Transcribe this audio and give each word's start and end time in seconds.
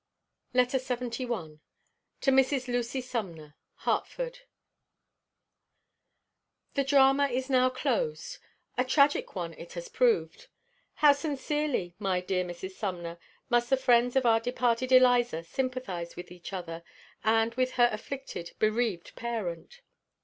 LETTER 0.55 0.79
LXXI. 0.79 1.27
TO 2.21 2.31
MRS. 2.31 2.67
LUCY 2.67 3.01
SUMNER. 3.01 3.55
HARTFORD. 3.85 4.39
The 6.73 6.83
drama 6.83 7.27
is 7.27 7.51
now 7.51 7.69
closed! 7.69 8.39
A 8.79 8.83
tragical 8.83 9.33
one 9.39 9.53
it 9.53 9.73
has 9.73 9.89
proved! 9.89 10.47
How 11.05 11.13
sincerely, 11.13 11.93
my 11.99 12.19
dear 12.19 12.43
Mrs. 12.43 12.71
Sumner, 12.71 13.19
must 13.51 13.69
the 13.69 13.77
friends 13.77 14.15
of 14.15 14.25
our 14.25 14.39
departed 14.39 14.91
Eliza 14.91 15.43
sympathize 15.43 16.15
with 16.15 16.31
each 16.31 16.51
other, 16.51 16.81
and 17.23 17.53
with 17.53 17.73
her 17.73 17.87
afflicted, 17.91 18.53
bereaved 18.57 19.13
parent! 19.15 19.81